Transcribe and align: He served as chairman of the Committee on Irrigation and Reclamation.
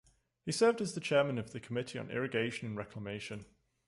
He 0.47 0.51
served 0.51 0.81
as 0.81 0.99
chairman 0.99 1.37
of 1.37 1.51
the 1.51 1.59
Committee 1.59 1.99
on 1.99 2.09
Irrigation 2.09 2.67
and 2.67 2.75
Reclamation. 2.75 3.45